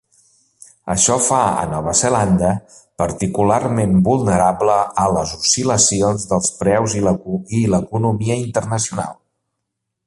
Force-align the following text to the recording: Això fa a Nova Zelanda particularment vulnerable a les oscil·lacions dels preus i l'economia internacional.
Això 0.93 1.17
fa 1.25 1.41
a 1.65 1.67
Nova 1.73 1.93
Zelanda 1.99 2.53
particularment 3.03 3.93
vulnerable 4.09 4.79
a 5.05 5.07
les 5.19 5.37
oscil·lacions 5.39 6.27
dels 6.33 6.53
preus 6.63 6.99
i 7.03 7.07
l'economia 7.75 8.43
internacional. 8.49 9.15